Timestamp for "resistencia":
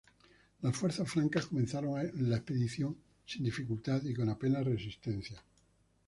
4.65-5.43